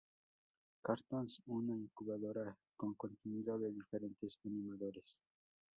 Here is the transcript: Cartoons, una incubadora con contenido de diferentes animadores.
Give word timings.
Cartoons, 0.81 1.43
una 1.45 1.73
incubadora 1.73 2.57
con 2.75 2.95
contenido 2.95 3.59
de 3.59 3.71
diferentes 3.71 4.39
animadores. 4.43 5.15